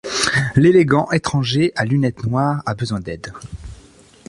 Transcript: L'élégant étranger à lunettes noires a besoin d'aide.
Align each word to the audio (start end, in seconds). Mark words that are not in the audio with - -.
L'élégant 0.55 1.11
étranger 1.11 1.71
à 1.75 1.85
lunettes 1.85 2.23
noires 2.23 2.63
a 2.65 2.73
besoin 2.73 2.99
d'aide. 2.99 3.31